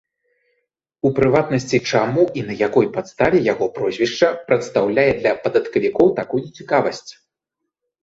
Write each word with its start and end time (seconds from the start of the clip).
У 1.09 1.11
прыватнасці, 1.19 1.77
чаму 1.91 2.23
і 2.41 2.43
на 2.49 2.57
якой 2.63 2.91
падставе 2.97 3.43
яго 3.51 3.69
прозвішча 3.77 4.27
прадстаўляе 4.51 5.07
для 5.23 5.33
падаткавікоў 5.47 6.07
такую 6.21 6.45
цікавасць. 6.57 7.09